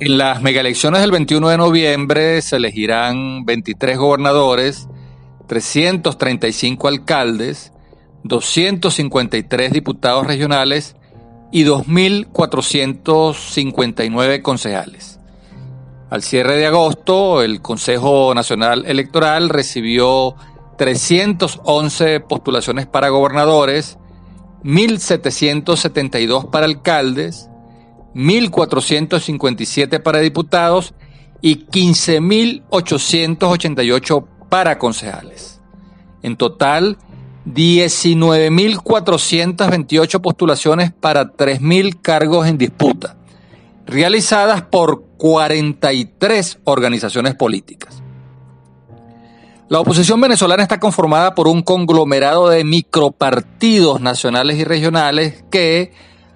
[0.00, 4.88] En las megaelecciones del 21 de noviembre se elegirán 23 gobernadores,
[5.46, 7.72] 335 alcaldes,
[8.24, 10.96] 253 diputados regionales
[11.52, 15.20] y 2.459 concejales.
[16.10, 20.34] Al cierre de agosto, el Consejo Nacional Electoral recibió
[20.76, 23.98] 311 postulaciones para gobernadores,
[24.64, 27.48] 1.772 para alcaldes,
[28.14, 30.94] 1.457 para diputados
[31.40, 35.60] y 15.888 para concejales.
[36.22, 36.98] En total,
[37.46, 43.16] 19.428 postulaciones para 3.000 cargos en disputa,
[43.86, 48.00] realizadas por 43 organizaciones políticas.
[49.68, 55.92] La oposición venezolana está conformada por un conglomerado de micropartidos nacionales y regionales que,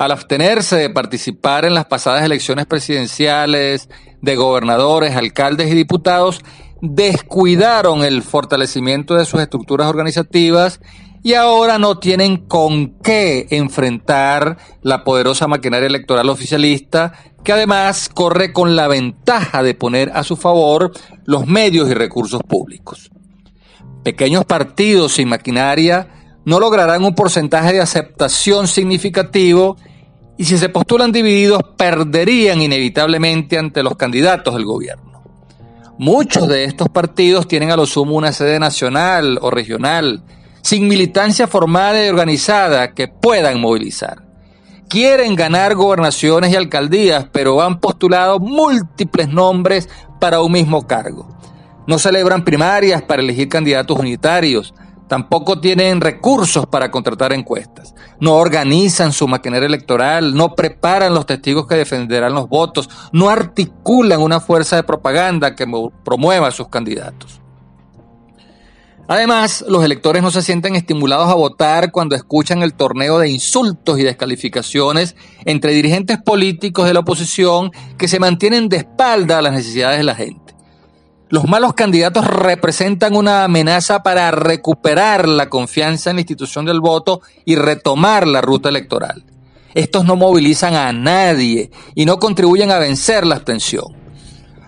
[0.00, 3.90] al abstenerse de participar en las pasadas elecciones presidenciales,
[4.22, 6.40] de gobernadores, alcaldes y diputados,
[6.80, 10.80] descuidaron el fortalecimiento de sus estructuras organizativas
[11.22, 17.12] y ahora no tienen con qué enfrentar la poderosa maquinaria electoral oficialista
[17.44, 20.92] que además corre con la ventaja de poner a su favor
[21.26, 23.10] los medios y recursos públicos.
[24.02, 26.08] Pequeños partidos sin maquinaria
[26.46, 29.76] no lograrán un porcentaje de aceptación significativo
[30.40, 35.22] y si se postulan divididos perderían inevitablemente ante los candidatos del gobierno.
[35.98, 40.24] Muchos de estos partidos tienen a lo sumo una sede nacional o regional,
[40.62, 44.22] sin militancia formada y organizada que puedan movilizar.
[44.88, 51.36] Quieren ganar gobernaciones y alcaldías, pero han postulado múltiples nombres para un mismo cargo.
[51.86, 54.72] No celebran primarias para elegir candidatos unitarios,
[55.10, 57.96] Tampoco tienen recursos para contratar encuestas.
[58.20, 64.20] No organizan su maquinaria electoral, no preparan los testigos que defenderán los votos, no articulan
[64.20, 65.66] una fuerza de propaganda que
[66.04, 67.40] promueva a sus candidatos.
[69.08, 73.98] Además, los electores no se sienten estimulados a votar cuando escuchan el torneo de insultos
[73.98, 79.54] y descalificaciones entre dirigentes políticos de la oposición que se mantienen de espalda a las
[79.54, 80.39] necesidades de la gente.
[81.30, 87.20] Los malos candidatos representan una amenaza para recuperar la confianza en la institución del voto
[87.44, 89.22] y retomar la ruta electoral.
[89.74, 93.84] Estos no movilizan a nadie y no contribuyen a vencer la abstención.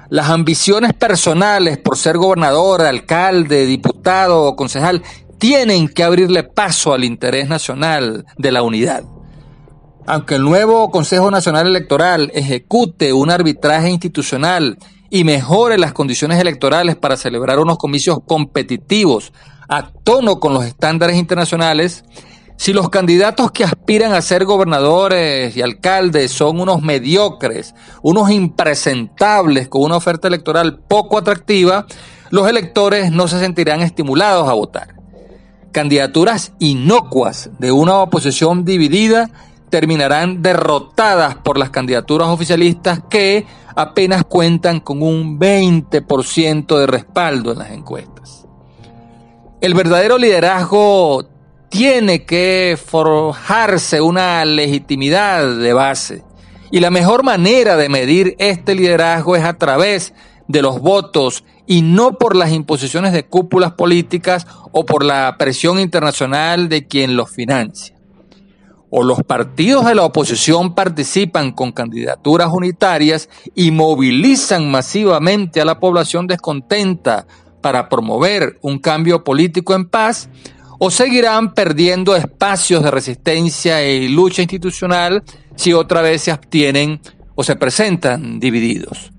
[0.08, 5.02] Las ambiciones personales por ser gobernador, alcalde, diputado o concejal
[5.38, 9.02] tienen que abrirle paso al interés nacional de la unidad.
[10.06, 14.78] Aunque el nuevo Consejo Nacional Electoral ejecute un arbitraje institucional
[15.14, 19.34] y mejore las condiciones electorales para celebrar unos comicios competitivos
[19.68, 22.02] a tono con los estándares internacionales,
[22.56, 29.68] si los candidatos que aspiran a ser gobernadores y alcaldes son unos mediocres, unos impresentables
[29.68, 31.84] con una oferta electoral poco atractiva,
[32.30, 34.94] los electores no se sentirán estimulados a votar.
[35.72, 39.28] Candidaturas inocuas de una oposición dividida
[39.72, 47.58] terminarán derrotadas por las candidaturas oficialistas que apenas cuentan con un 20% de respaldo en
[47.58, 48.46] las encuestas.
[49.62, 51.24] El verdadero liderazgo
[51.70, 56.22] tiene que forjarse una legitimidad de base
[56.70, 60.12] y la mejor manera de medir este liderazgo es a través
[60.48, 65.80] de los votos y no por las imposiciones de cúpulas políticas o por la presión
[65.80, 68.01] internacional de quien los financia
[68.94, 75.80] o los partidos de la oposición participan con candidaturas unitarias y movilizan masivamente a la
[75.80, 77.26] población descontenta
[77.62, 80.28] para promover un cambio político en paz,
[80.78, 85.22] o seguirán perdiendo espacios de resistencia y lucha institucional
[85.56, 87.00] si otra vez se abstienen
[87.34, 89.10] o se presentan divididos.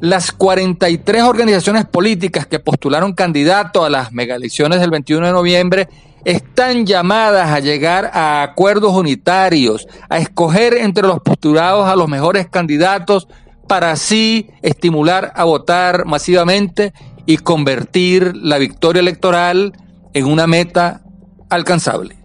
[0.00, 5.88] Las 43 organizaciones políticas que postularon candidatos a las megaelecciones del 21 de noviembre
[6.24, 12.48] están llamadas a llegar a acuerdos unitarios, a escoger entre los postulados a los mejores
[12.48, 13.28] candidatos
[13.68, 16.92] para así estimular a votar masivamente
[17.26, 19.72] y convertir la victoria electoral
[20.12, 21.02] en una meta
[21.48, 22.23] alcanzable.